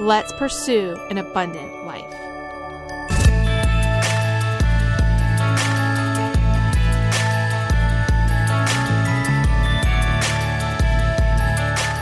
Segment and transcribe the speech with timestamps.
[0.00, 2.02] Let's pursue an abundant life.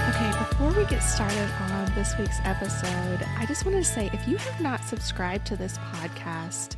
[0.08, 4.28] Okay, before we get started on this week's episode, I just wanted to say if
[4.28, 6.76] you have not subscribed to this podcast,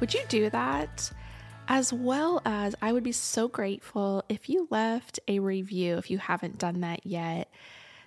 [0.00, 1.12] would you do that?
[1.68, 6.16] As well as, I would be so grateful if you left a review if you
[6.16, 7.50] haven't done that yet.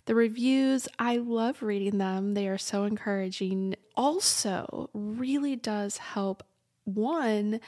[0.07, 2.33] The reviews, I love reading them.
[2.33, 3.75] They are so encouraging.
[3.93, 6.43] Also, really does help
[6.85, 7.59] one,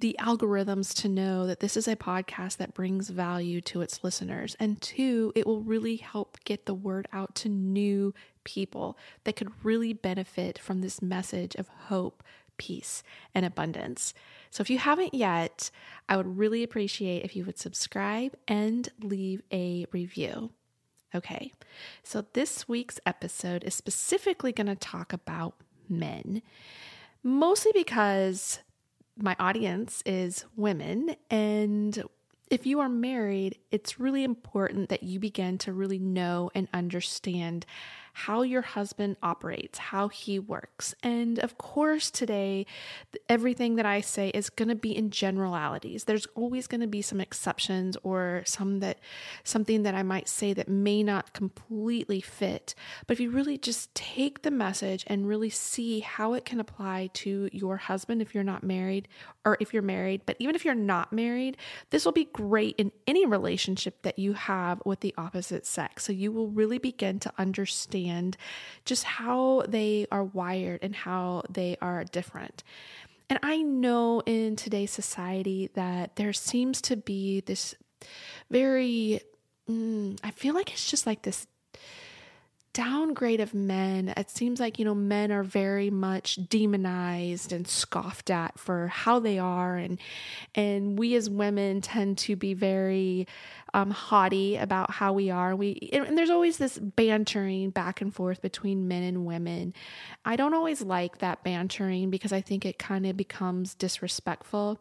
[0.00, 4.56] the algorithms to know that this is a podcast that brings value to its listeners.
[4.58, 9.52] And two, it will really help get the word out to new people that could
[9.62, 12.24] really benefit from this message of hope,
[12.56, 13.04] peace,
[13.36, 14.14] and abundance.
[14.50, 15.70] So if you haven't yet,
[16.08, 20.50] I would really appreciate if you would subscribe and leave a review.
[21.14, 21.52] Okay,
[22.02, 25.54] so this week's episode is specifically going to talk about
[25.88, 26.42] men,
[27.22, 28.58] mostly because
[29.16, 31.14] my audience is women.
[31.30, 32.02] And
[32.50, 37.64] if you are married, it's really important that you begin to really know and understand
[38.16, 40.94] how your husband operates, how he works.
[41.02, 42.64] And of course, today,
[43.28, 46.04] everything that I say is going to be in generalities.
[46.04, 49.00] There's always going to be some exceptions or some that
[49.42, 52.76] something that I might say that may not completely fit.
[53.08, 57.10] But if you really just take the message and really see how it can apply
[57.14, 59.08] to your husband if you're not married
[59.44, 61.56] or if you're married, but even if you're not married,
[61.90, 66.04] this will be great in any relationship that you have with the opposite sex.
[66.04, 68.36] So you will really begin to understand understand
[68.84, 72.62] just how they are wired and how they are different.
[73.30, 77.74] And I know in today's society that there seems to be this
[78.50, 79.20] very,
[79.68, 81.46] mm, I feel like it's just like this
[82.74, 84.12] downgrade of men.
[84.14, 89.20] It seems like, you know, men are very much demonized and scoffed at for how
[89.20, 89.98] they are and
[90.54, 93.26] and we as women tend to be very
[93.74, 95.54] um, haughty about how we are.
[95.56, 99.74] We and there's always this bantering back and forth between men and women.
[100.24, 104.78] I don't always like that bantering because I think it kind of becomes disrespectful.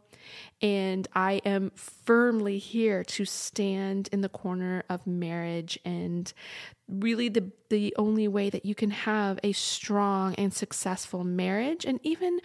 [0.61, 6.31] And I am firmly here to stand in the corner of marriage and
[6.87, 11.99] really the the only way that you can have a strong and successful marriage and
[12.03, 12.39] even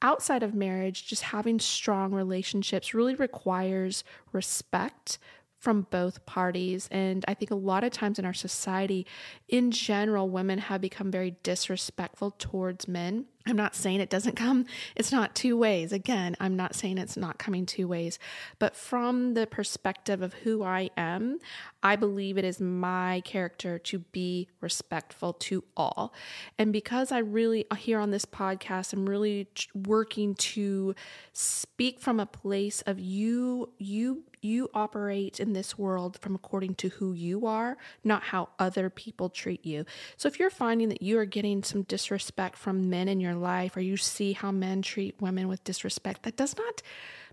[0.00, 5.18] outside of marriage just having strong relationships really requires respect
[5.62, 6.88] from both parties.
[6.90, 9.06] And I think a lot of times in our society,
[9.48, 13.26] in general, women have become very disrespectful towards men.
[13.46, 15.92] I'm not saying it doesn't come, it's not two ways.
[15.92, 18.18] Again, I'm not saying it's not coming two ways.
[18.58, 21.38] But from the perspective of who I am,
[21.82, 26.14] I believe it is my character to be respectful to all.
[26.58, 30.94] And because I really, here on this podcast, I'm really working to
[31.32, 36.88] speak from a place of you, you you operate in this world from according to
[36.88, 39.86] who you are, not how other people treat you.
[40.16, 43.76] So if you're finding that you are getting some disrespect from men in your life,
[43.76, 46.82] or you see how men treat women with disrespect, that does not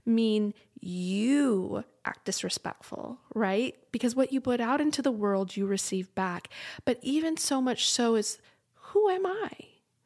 [0.06, 3.76] mean you act disrespectful, right?
[3.92, 6.50] Because what you put out into the world, you receive back.
[6.86, 8.40] But even so much so is
[8.74, 9.52] who am I?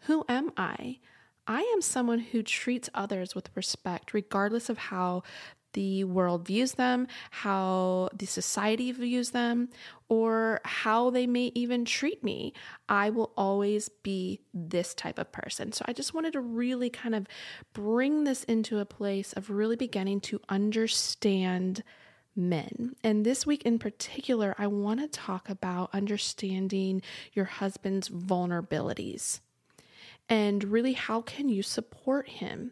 [0.02, 1.00] Who am I?
[1.46, 5.24] I am someone who treats others with respect, regardless of how
[5.73, 9.69] the world views them, how the society views them,
[10.09, 12.53] or how they may even treat me.
[12.88, 15.71] I will always be this type of person.
[15.71, 17.27] So I just wanted to really kind of
[17.74, 21.83] bring this into a place of really beginning to understand
[22.36, 22.95] men.
[23.03, 27.01] And this week in particular, I want to talk about understanding
[27.33, 29.39] your husband's vulnerabilities
[30.30, 32.71] and really how can you support him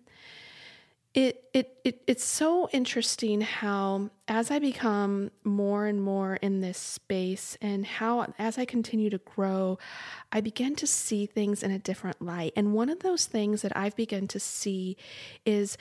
[1.13, 6.77] it, it it it's so interesting how as I become more and more in this
[6.77, 9.77] space and how as I continue to grow,
[10.31, 12.53] I begin to see things in a different light.
[12.55, 14.95] And one of those things that I've begun to see
[15.45, 15.77] is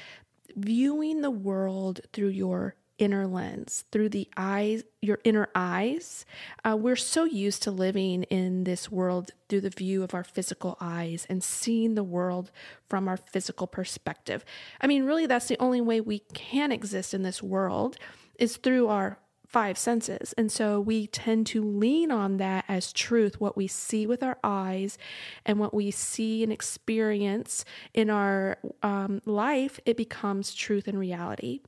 [0.56, 6.24] viewing the world through your inner lens, through the eyes, your inner eyes.
[6.64, 10.76] Uh, we're so used to living in this world through the view of our physical
[10.80, 12.52] eyes and seeing the world
[12.88, 14.44] from our physical perspective.
[14.80, 17.96] I mean, really, that's the only way we can exist in this world
[18.38, 19.18] is through our
[19.50, 20.32] five senses.
[20.34, 24.38] And so we tend to lean on that as truth, what we see with our
[24.44, 24.96] eyes
[25.44, 31.62] and what we see and experience in our um, life, it becomes truth and reality.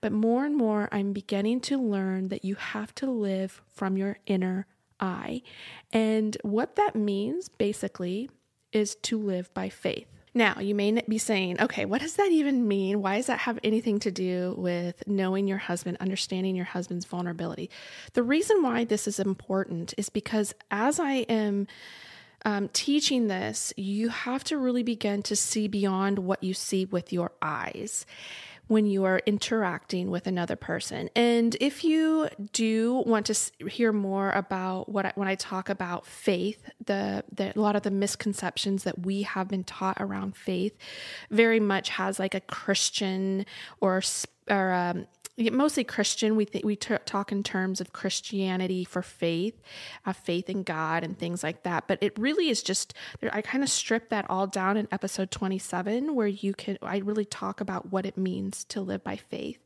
[0.00, 4.18] But more and more, I'm beginning to learn that you have to live from your
[4.26, 4.66] inner
[5.00, 5.42] eye.
[5.92, 8.30] And what that means basically
[8.72, 10.06] is to live by faith.
[10.34, 13.02] Now, you may be saying, okay, what does that even mean?
[13.02, 17.70] Why does that have anything to do with knowing your husband, understanding your husband's vulnerability?
[18.12, 21.66] The reason why this is important is because as I am
[22.44, 27.12] um, teaching this, you have to really begin to see beyond what you see with
[27.12, 28.06] your eyes
[28.68, 31.10] when you are interacting with another person.
[31.16, 36.06] And if you do want to hear more about what I, when I talk about
[36.06, 40.76] faith, the, the a lot of the misconceptions that we have been taught around faith
[41.30, 43.44] very much has like a Christian
[43.80, 44.02] or
[44.50, 45.06] or um,
[45.38, 46.36] mostly Christian.
[46.36, 49.60] We we t- talk in terms of Christianity for faith,
[50.04, 51.86] uh, faith in God, and things like that.
[51.86, 52.94] But it really is just
[53.32, 56.98] I kind of strip that all down in episode twenty seven, where you can I
[56.98, 59.64] really talk about what it means to live by faith,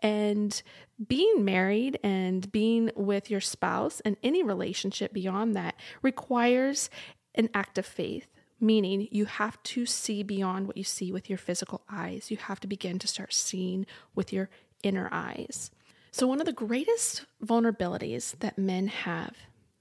[0.00, 0.60] and
[1.06, 6.90] being married and being with your spouse and any relationship beyond that requires
[7.34, 8.26] an act of faith
[8.62, 12.30] meaning you have to see beyond what you see with your physical eyes.
[12.30, 14.48] You have to begin to start seeing with your
[14.82, 15.70] inner eyes.
[16.10, 19.34] So, one of the greatest vulnerabilities that men have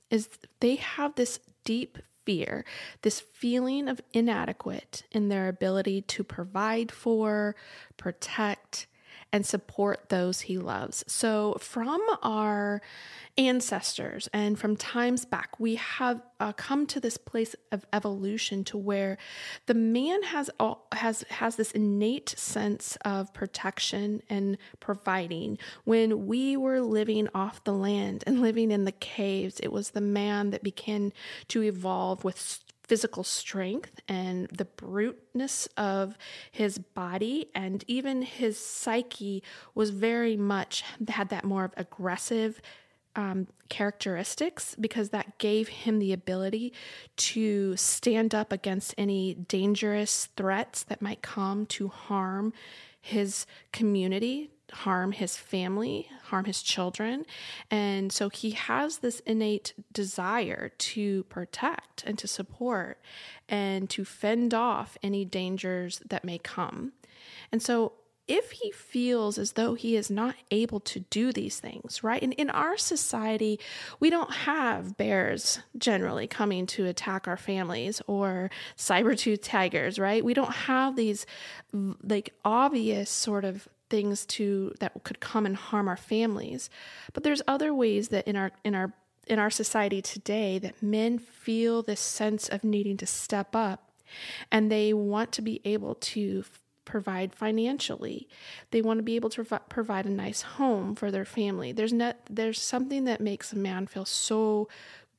[0.09, 2.63] is they have this deep fear,
[3.01, 7.55] this feeling of inadequate in their ability to provide for,
[7.97, 8.87] protect,
[9.33, 11.03] and support those he loves.
[11.07, 12.81] So, from our
[13.37, 18.77] ancestors and from times back, we have uh, come to this place of evolution to
[18.77, 19.17] where
[19.67, 25.57] the man has all, has has this innate sense of protection and providing.
[25.85, 30.01] When we were living off the land and living in the caves, it was the
[30.01, 31.13] man that began
[31.49, 36.17] to evolve with physical strength and the bruteness of
[36.51, 39.41] his body and even his psyche
[39.73, 42.61] was very much had that more of aggressive
[43.15, 46.73] um, characteristics because that gave him the ability
[47.15, 52.51] to stand up against any dangerous threats that might come to harm
[52.99, 57.25] his community, harm his family, harm his children.
[57.69, 62.99] And so he has this innate desire to protect and to support
[63.49, 66.93] and to fend off any dangers that may come.
[67.51, 67.93] And so
[68.27, 72.21] if he feels as though he is not able to do these things, right?
[72.21, 73.59] And in our society,
[73.99, 80.23] we don't have bears generally coming to attack our families or saber tooth tigers, right?
[80.23, 81.25] We don't have these
[81.73, 86.71] like obvious sort of things to that could come and harm our families.
[87.13, 88.93] But there's other ways that in our in our
[89.27, 93.91] in our society today that men feel this sense of needing to step up
[94.51, 96.43] and they want to be able to
[96.85, 98.27] provide financially.
[98.71, 101.71] They want to be able to provide a nice home for their family.
[101.71, 104.67] There's not there's something that makes a man feel so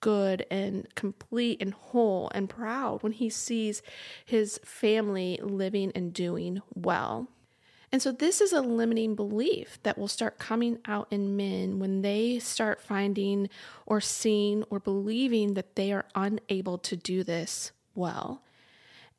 [0.01, 3.83] good and complete and whole and proud when he sees
[4.25, 7.29] his family living and doing well.
[7.92, 12.00] And so, this is a limiting belief that will start coming out in men when
[12.00, 13.50] they start finding
[13.84, 18.40] or seeing or believing that they are unable to do this well.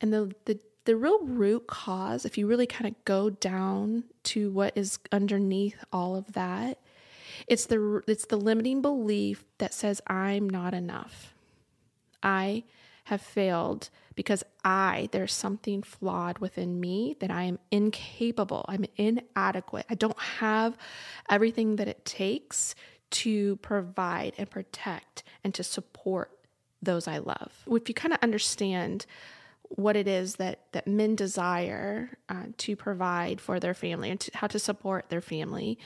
[0.02, 4.50] And the, the, the real root cause, if you really kind of go down to
[4.50, 6.80] what is underneath all of that,
[7.46, 11.36] it's the, it's the limiting belief that says, I'm not enough.
[12.24, 12.64] I
[13.06, 19.86] have failed because I, there's something flawed within me that I am incapable, I'm inadequate.
[19.90, 20.78] I don't have
[21.30, 22.76] everything that it takes
[23.12, 26.32] to provide and protect and to support
[26.82, 27.52] those I love.
[27.68, 29.06] If you kind of understand
[29.76, 34.32] what it is that that men desire uh, to provide for their family and to,
[34.36, 35.78] how to support their family.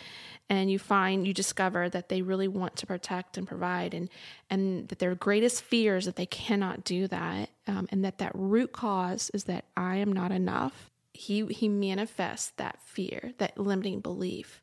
[0.49, 4.09] And you find you discover that they really want to protect and provide and
[4.49, 8.71] and that their greatest fears that they cannot do that um, and that that root
[8.71, 10.89] cause is that i am not enough.
[11.13, 14.61] He he manifests that fear that limiting belief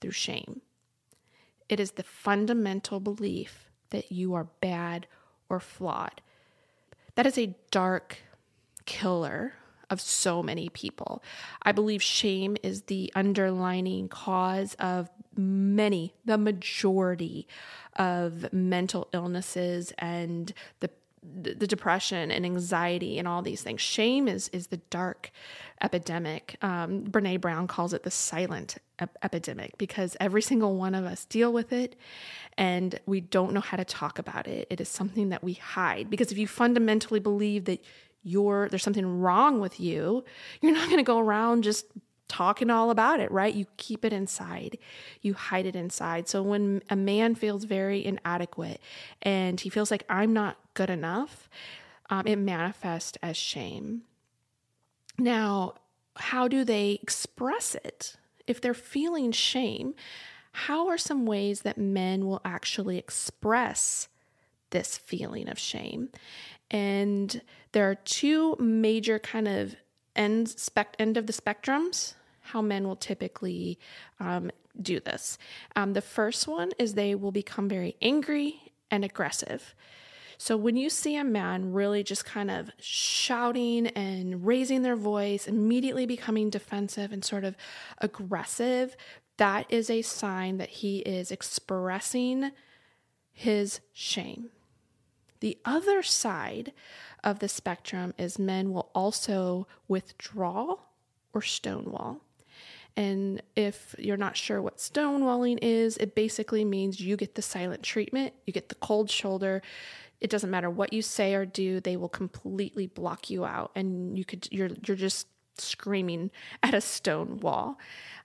[0.00, 0.60] through shame.
[1.68, 5.06] It is the fundamental belief that you are bad
[5.48, 6.20] or flawed.
[7.14, 8.18] That is a dark
[8.86, 9.54] killer
[9.90, 11.22] of so many people.
[11.62, 17.46] I believe shame is the underlining cause of many, the majority
[17.96, 20.90] of mental illnesses and the
[21.42, 23.80] the depression and anxiety and all these things.
[23.80, 25.30] Shame is is the dark
[25.82, 26.56] epidemic.
[26.62, 31.24] Um, Brene Brown calls it the silent ep- epidemic because every single one of us
[31.24, 31.96] deal with it,
[32.56, 34.68] and we don't know how to talk about it.
[34.70, 37.84] It is something that we hide because if you fundamentally believe that
[38.26, 40.24] you're there's something wrong with you,
[40.60, 41.86] you're not going to go around just
[42.28, 43.54] talking all about it, right?
[43.54, 44.78] You keep it inside,
[45.22, 46.28] you hide it inside.
[46.28, 48.80] So when a man feels very inadequate
[49.22, 51.48] and he feels like I'm not good enough,
[52.10, 54.02] um, it manifests as shame.
[55.18, 55.74] Now,
[56.16, 58.16] how do they express it?
[58.48, 59.94] If they're feeling shame,
[60.52, 64.08] how are some ways that men will actually express
[64.70, 66.08] this feeling of shame?
[66.70, 67.40] And
[67.72, 69.76] there are two major kind of
[70.14, 72.14] end spec end of the spectrums
[72.46, 73.78] how men will typically
[74.20, 75.38] um, do this.
[75.74, 79.74] Um, the first one is they will become very angry and aggressive.
[80.38, 85.48] So when you see a man really just kind of shouting and raising their voice,
[85.48, 87.56] immediately becoming defensive and sort of
[87.98, 88.96] aggressive,
[89.38, 92.52] that is a sign that he is expressing
[93.32, 94.50] his shame.
[95.40, 96.72] The other side
[97.22, 100.76] of the spectrum is men will also withdraw
[101.32, 102.22] or stonewall.
[102.96, 107.82] And if you're not sure what stonewalling is, it basically means you get the silent
[107.82, 109.60] treatment, you get the cold shoulder.
[110.20, 114.16] It doesn't matter what you say or do, they will completely block you out and
[114.16, 115.26] you could you're you're just
[115.58, 116.30] screaming
[116.62, 117.78] at a stone wall.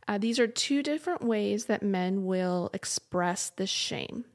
[0.08, 4.25] Uh, these are two different ways that men will express this shame.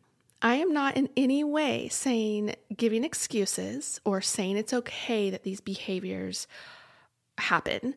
[0.42, 5.60] I am not in any way saying giving excuses or saying it's okay that these
[5.60, 6.46] behaviors
[7.38, 7.94] happen.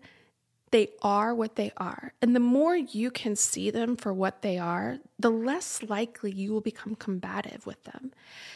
[0.71, 2.13] They are what they are.
[2.21, 6.53] And the more you can see them for what they are, the less likely you
[6.53, 8.11] will become combative with them.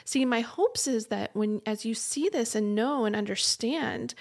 [0.05, 4.13] See, my hopes is that when, as you see this and know and understand,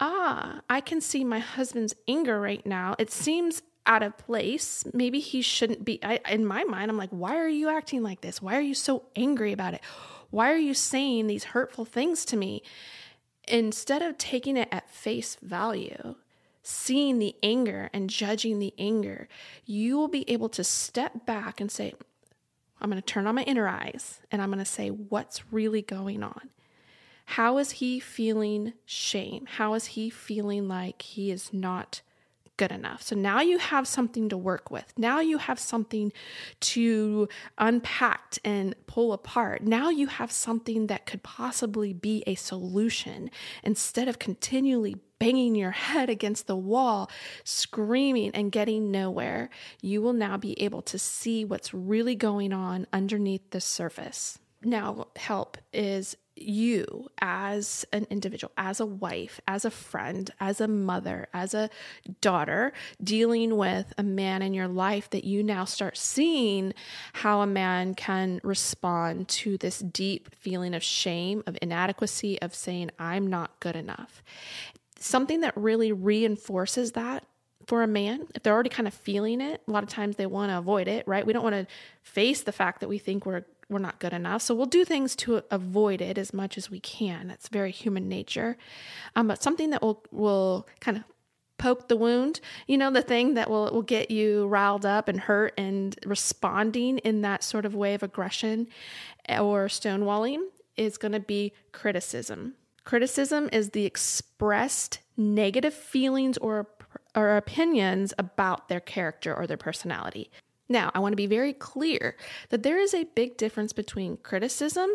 [0.00, 2.96] ah, I can see my husband's anger right now.
[2.98, 4.84] It seems out of place.
[4.92, 5.98] Maybe he shouldn't be.
[6.02, 8.40] I, in my mind, I'm like, why are you acting like this?
[8.40, 9.82] Why are you so angry about it?
[10.30, 12.62] Why are you saying these hurtful things to me?
[13.46, 16.14] Instead of taking it at face value,
[16.62, 19.28] seeing the anger and judging the anger,
[19.66, 21.92] you will be able to step back and say,
[22.80, 25.82] I'm going to turn on my inner eyes and I'm going to say, what's really
[25.82, 26.48] going on?
[27.26, 29.46] How is he feeling shame?
[29.46, 32.02] How is he feeling like he is not
[32.56, 33.02] good enough.
[33.02, 34.92] So now you have something to work with.
[34.96, 36.12] Now you have something
[36.60, 39.62] to unpack and pull apart.
[39.62, 43.30] Now you have something that could possibly be a solution
[43.62, 47.10] instead of continually banging your head against the wall,
[47.44, 49.48] screaming and getting nowhere.
[49.80, 54.38] You will now be able to see what's really going on underneath the surface.
[54.64, 60.68] Now, help is you as an individual, as a wife, as a friend, as a
[60.68, 61.70] mother, as a
[62.20, 66.74] daughter, dealing with a man in your life that you now start seeing
[67.12, 72.90] how a man can respond to this deep feeling of shame, of inadequacy, of saying,
[72.98, 74.22] I'm not good enough.
[74.98, 77.24] Something that really reinforces that
[77.66, 80.26] for a man, if they're already kind of feeling it, a lot of times they
[80.26, 81.24] want to avoid it, right?
[81.24, 81.66] We don't want to
[82.02, 84.42] face the fact that we think we're we're not good enough.
[84.42, 87.28] So we'll do things to avoid it as much as we can.
[87.28, 88.56] That's very human nature.
[89.16, 91.04] Um, but something that will will kind of
[91.56, 95.20] poke the wound, you know, the thing that will will get you riled up and
[95.20, 98.68] hurt and responding in that sort of way of aggression
[99.28, 100.42] or stonewalling
[100.76, 102.54] is going to be criticism.
[102.84, 106.68] Criticism is the expressed negative feelings or
[107.14, 110.30] or opinions about their character or their personality.
[110.68, 112.16] Now, I want to be very clear
[112.48, 114.88] that there is a big difference between criticism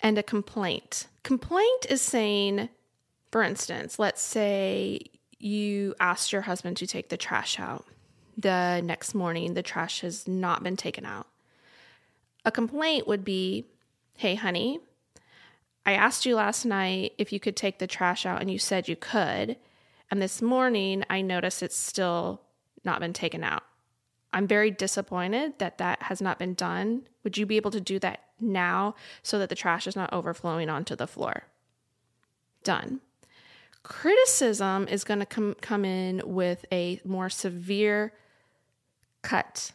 [0.00, 1.06] and a complaint.
[1.22, 2.68] Complaint is saying,
[3.30, 5.00] for instance, let's say
[5.38, 7.84] you asked your husband to take the trash out.
[8.36, 11.26] The next morning, the trash has not been taken out.
[12.44, 13.66] A complaint would be,
[14.14, 14.80] Hey, honey,
[15.84, 18.88] I asked you last night if you could take the trash out, and you said
[18.88, 19.56] you could.
[20.10, 22.40] And this morning, I noticed it's still
[22.84, 23.62] not been taken out.
[24.36, 27.08] I'm very disappointed that that has not been done.
[27.24, 30.68] Would you be able to do that now so that the trash is not overflowing
[30.68, 31.44] onto the floor?
[32.62, 33.00] Done.
[33.82, 38.12] Criticism is going to come come in with a more severe
[39.22, 39.72] cut.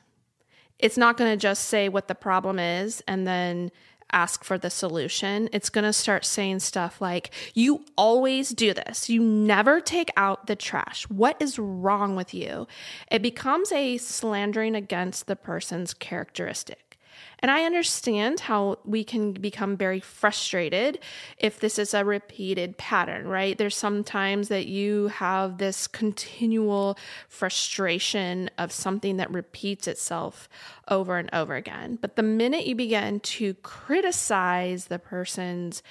[0.78, 3.72] It's not going to just say what the problem is and then
[4.14, 5.50] ask for the solution.
[5.52, 9.10] It's going to start saying stuff like, You always do this.
[9.10, 11.10] You never take out the trash.
[11.10, 12.68] What is wrong with you?
[13.10, 16.91] It becomes a slandering against the person's characteristic.
[17.40, 21.00] And I understand how we can become very frustrated
[21.38, 23.58] if this is a repeated pattern, right?
[23.58, 26.98] There's sometimes that you have this continual
[27.28, 30.48] frustration of something that repeats itself
[30.88, 31.98] over and over again.
[32.00, 35.82] But the minute you begin to criticize the person's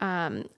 [0.00, 0.48] um,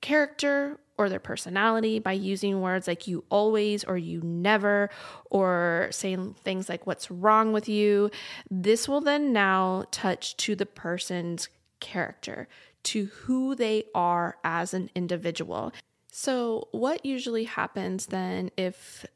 [0.00, 4.90] character or their personality by using words like you always or you never
[5.30, 8.10] or saying things like what's wrong with you.
[8.50, 11.48] This will then now touch to the person's
[11.80, 12.48] character,
[12.82, 15.72] to who they are as an individual.
[16.10, 19.06] So, what usually happens then if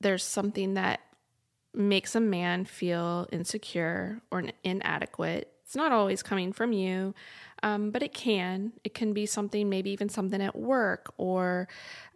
[0.00, 1.00] there's something that
[1.74, 5.52] makes a man feel insecure or inadequate?
[5.64, 7.14] It's not always coming from you
[7.62, 8.72] um, but it can.
[8.84, 11.68] It can be something, maybe even something at work or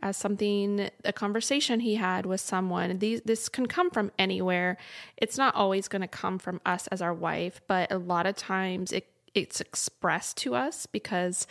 [0.02, 2.99] as something, a conversation he had with someone.
[2.99, 4.76] These, this can come from anywhere.
[5.16, 8.37] It's not always going to come from us as our wife, but a lot of
[8.37, 11.47] times it it's expressed to us because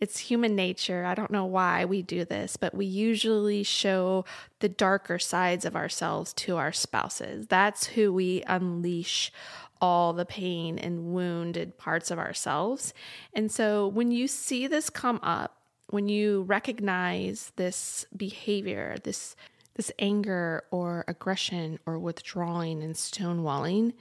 [0.00, 1.04] it's human nature.
[1.04, 4.24] I don't know why we do this, but we usually show
[4.58, 7.46] the darker sides of ourselves to our spouses.
[7.46, 9.32] That's who we unleash
[9.80, 12.92] all the pain and wounded parts of ourselves.
[13.32, 15.56] And so when you see this come up,
[15.88, 19.36] when you recognize this behavior, this
[19.74, 23.94] this anger or aggression or withdrawing and stonewalling,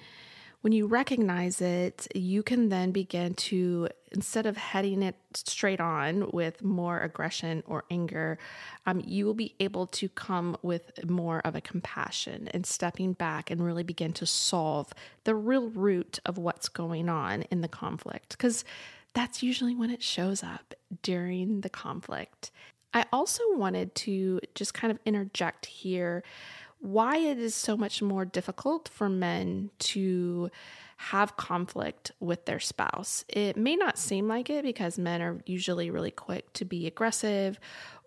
[0.62, 6.30] when you recognize it, you can then begin to, instead of heading it straight on
[6.32, 8.38] with more aggression or anger,
[8.86, 13.50] um, you will be able to come with more of a compassion and stepping back
[13.50, 14.92] and really begin to solve
[15.24, 18.32] the real root of what's going on in the conflict.
[18.32, 18.66] Because
[19.14, 22.52] that's usually when it shows up during the conflict.
[22.94, 26.24] I also wanted to just kind of interject here
[26.80, 30.50] why it is so much more difficult for men to
[30.98, 33.24] have conflict with their spouse.
[33.30, 37.58] It may not seem like it because men are usually really quick to be aggressive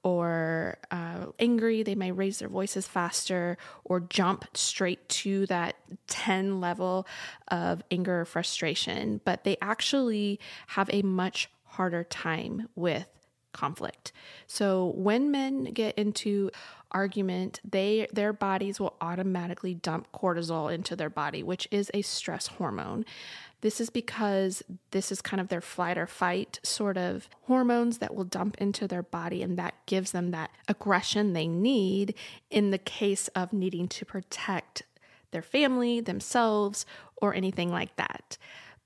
[0.02, 1.82] or uh, angry.
[1.82, 5.76] They may raise their voices faster or jump straight to that
[6.08, 7.06] 10 level
[7.48, 13.06] of anger or frustration, but they actually have a much harder time with
[13.52, 14.12] conflict.
[14.46, 16.50] So when men get into
[16.92, 22.46] argument, they their bodies will automatically dump cortisol into their body, which is a stress
[22.46, 23.04] hormone.
[23.62, 28.14] This is because this is kind of their flight or fight sort of hormones that
[28.14, 32.14] will dump into their body, and that gives them that aggression they need
[32.50, 34.82] in the case of needing to protect
[35.30, 36.84] their family, themselves,
[37.16, 38.36] or anything like that.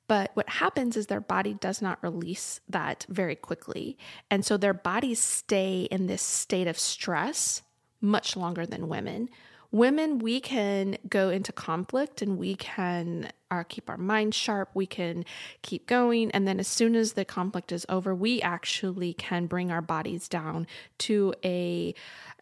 [0.08, 3.98] But what happens is their body does not release that very quickly.
[4.30, 7.62] And so their bodies stay in this state of stress
[8.00, 9.28] much longer than women.
[9.72, 14.86] Women, we can go into conflict and we can uh, keep our mind sharp, we
[14.86, 15.24] can
[15.62, 16.30] keep going.
[16.30, 20.28] And then as soon as the conflict is over, we actually can bring our bodies
[20.28, 20.66] down
[20.98, 21.94] to a,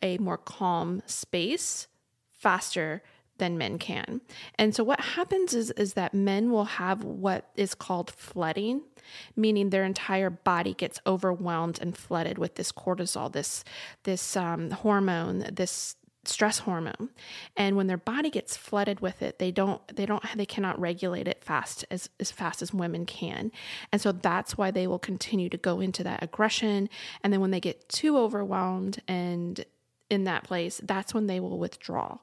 [0.03, 1.88] a more calm space
[2.33, 3.03] faster
[3.38, 4.20] than men can.
[4.57, 8.83] And so what happens is is that men will have what is called flooding,
[9.37, 13.64] meaning their entire body gets overwhelmed and flooded with this cortisol, this
[14.05, 17.11] this um, hormone, this stress hormone.
[17.57, 21.29] And when their body gets flooded with it they don't they don't they cannot regulate
[21.29, 23.53] it fast as as fast as women can.
[23.92, 26.88] And so that's why they will continue to go into that aggression.
[27.23, 29.64] And then when they get too overwhelmed and
[30.11, 32.18] in that place that's when they will withdraw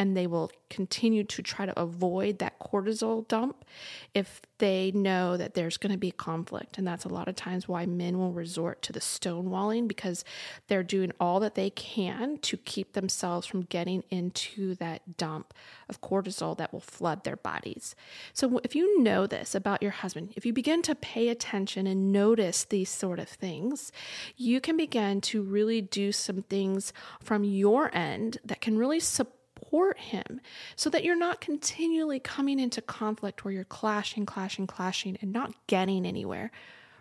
[0.00, 3.66] and they will continue to try to avoid that cortisol dump
[4.14, 6.78] if they know that there's going to be conflict.
[6.78, 10.24] And that's a lot of times why men will resort to the stonewalling because
[10.68, 15.52] they're doing all that they can to keep themselves from getting into that dump
[15.90, 17.94] of cortisol that will flood their bodies.
[18.32, 22.10] So if you know this about your husband, if you begin to pay attention and
[22.10, 23.92] notice these sort of things,
[24.38, 29.36] you can begin to really do some things from your end that can really support
[29.70, 30.40] support him
[30.74, 35.54] so that you're not continually coming into conflict where you're clashing, clashing, clashing and not
[35.68, 36.50] getting anywhere.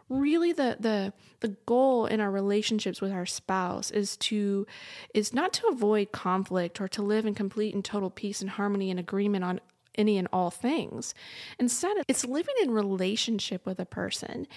[0.07, 4.65] Really the the the goal in our relationships with our spouse is to
[5.13, 8.89] is not to avoid conflict or to live in complete and total peace and harmony
[8.89, 9.61] and agreement on
[9.99, 11.13] any and all things.
[11.59, 14.47] Instead, it's living in relationship with a person.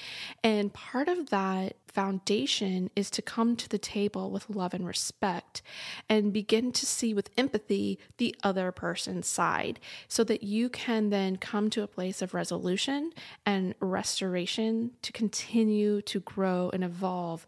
[0.43, 5.61] And part of that foundation is to come to the table with love and respect
[6.09, 9.79] and begin to see with empathy the other person's side
[10.09, 13.13] so that you can then come to a place of resolution
[13.45, 17.47] and restoration to continue to grow and evolve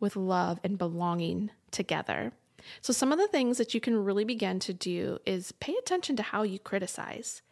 [0.00, 2.32] with love and belonging together.
[2.80, 6.16] So, some of the things that you can really begin to do is pay attention
[6.16, 7.42] to how you criticize.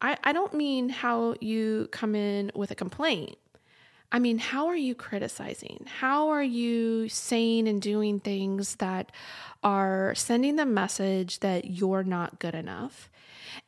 [0.00, 3.36] I, I don't mean how you come in with a complaint.
[4.10, 5.86] I mean, how are you criticizing?
[5.86, 9.12] How are you saying and doing things that
[9.62, 13.10] are sending the message that you're not good enough?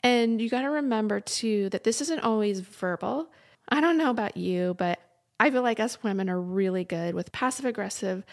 [0.03, 3.31] And you got to remember too that this isn't always verbal.
[3.69, 4.99] I don't know about you, but
[5.39, 8.25] I feel like us women are really good with passive aggressive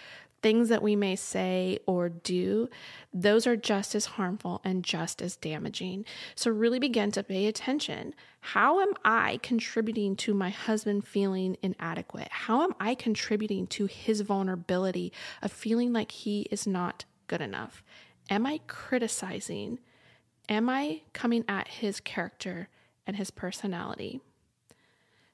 [0.41, 2.69] things that we may say or do,
[3.13, 6.05] those are just as harmful and just as damaging.
[6.35, 8.13] So, really begin to pay attention.
[8.39, 12.29] How am I contributing to my husband feeling inadequate?
[12.31, 17.83] How am I contributing to his vulnerability of feeling like he is not good enough?
[18.29, 19.79] Am I criticizing?
[20.49, 22.69] Am I coming at his character
[23.05, 24.21] and his personality?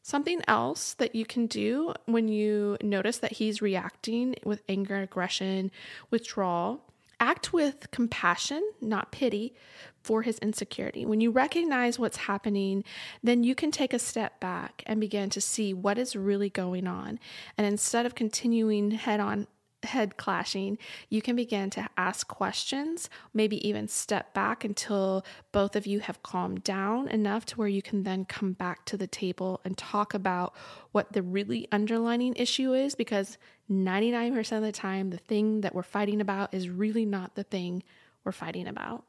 [0.05, 5.71] Something else that you can do when you notice that he's reacting with anger, aggression,
[6.11, 6.81] withdrawal,
[7.21, 9.55] act with compassion, not pity,
[10.03, 11.05] for his insecurity.
[11.05, 12.83] When you recognize what's happening,
[13.23, 16.85] then you can take a step back and begin to see what is really going
[16.85, 17.17] on.
[17.57, 19.47] And instead of continuing head on
[19.83, 20.77] head clashing,
[21.09, 26.23] you can begin to ask questions, maybe even step back until both of you have
[26.23, 30.13] calmed down enough to where you can then come back to the table and talk
[30.13, 30.53] about
[30.91, 33.37] what the really underlining issue is because
[33.71, 37.83] 99% of the time, the thing that we're fighting about is really not the thing
[38.23, 39.03] we're fighting about.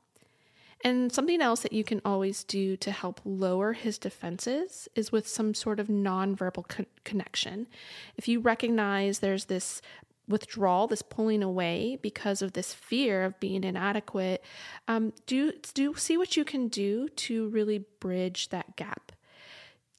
[0.85, 5.27] And something else that you can always do to help lower his defenses is with
[5.27, 7.67] some sort of nonverbal con- connection.
[8.19, 9.81] If you recognize there's this
[10.29, 14.43] withdrawal, this pulling away because of this fear of being inadequate,
[14.89, 19.13] um, do do see what you can do to really bridge that gap.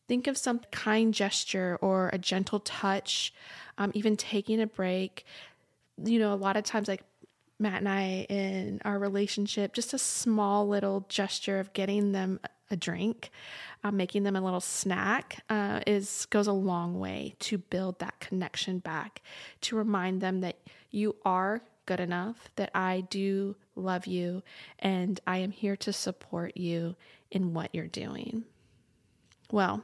[0.08, 3.34] Think of some kind gesture or a gentle touch,
[3.78, 5.26] um, even taking a break.
[6.04, 7.04] You know, a lot of times, like
[7.60, 12.40] Matt and I in our relationship, just a small little gesture of getting them
[12.72, 13.30] a drink,
[13.84, 18.20] uh, making them a little snack uh, is goes a long way to build that
[18.20, 19.22] connection back,
[19.62, 20.58] to remind them that
[20.92, 24.42] you are good enough, that I do love you,
[24.80, 26.96] and I am here to support you
[27.30, 28.46] in what you're doing.
[29.52, 29.84] Well,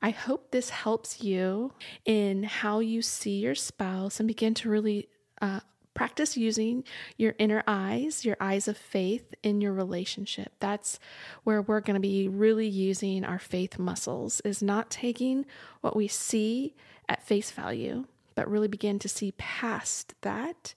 [0.00, 1.72] I hope this helps you
[2.04, 5.08] in how you see your spouse and begin to really
[5.42, 5.60] uh,
[5.96, 6.84] Practice using
[7.16, 10.52] your inner eyes, your eyes of faith in your relationship.
[10.60, 10.98] That's
[11.42, 15.46] where we're going to be really using our faith muscles, is not taking
[15.80, 16.74] what we see
[17.08, 18.04] at face value,
[18.34, 20.74] but really begin to see past that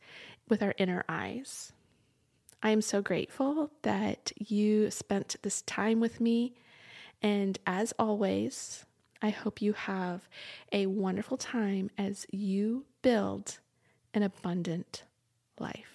[0.48, 1.74] with our inner eyes.
[2.64, 6.54] I am so grateful that you spent this time with me.
[7.22, 8.86] And as always,
[9.22, 10.30] I hope you have
[10.72, 13.60] a wonderful time as you build
[14.14, 15.04] an abundant
[15.60, 15.90] life.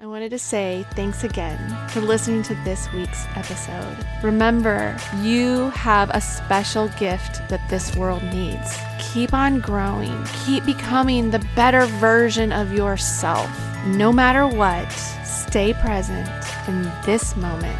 [0.00, 3.96] I wanted to say thanks again for listening to this week's episode.
[4.22, 8.76] Remember, you have a special gift that this world needs.
[8.98, 13.48] Keep on growing, keep becoming the better version of yourself.
[13.86, 14.90] No matter what,
[15.24, 16.28] stay present
[16.66, 17.78] in this moment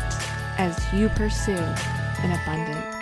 [0.56, 2.93] as you pursue an abundant